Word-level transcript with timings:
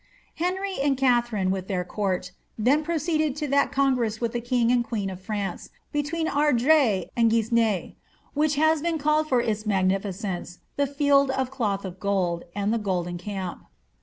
Henry 0.37 0.79
and 0.81 0.97
Katharine, 0.97 1.51
with 1.51 1.67
dieir 1.67 1.87
court, 1.87 2.31
then 2.57 2.83
proceeded 2.83 3.35
to 3.35 3.47
that 3.49 3.71
congress 3.71 4.19
with 4.19 4.33
the 4.33 4.41
king 4.41 4.71
and 4.71 4.83
queen 4.83 5.11
of 5.11 5.21
France, 5.21 5.69
between 5.91 6.27
Ardres 6.27 7.05
and 7.15 7.29
Guisnes, 7.29 7.93
which 8.33 8.55
has 8.55 8.81
been 8.81 8.97
called 8.97 9.29
for 9.29 9.41
its 9.41 9.67
magnificence 9.67 10.57
the 10.75 10.87
Field 10.87 11.29
of 11.29 11.51
Cloth 11.51 11.85
of 11.85 11.99
Gold 11.99 12.45
and 12.55 12.73
the 12.73 12.79
Golden 12.79 13.19
Camp. 13.19 13.61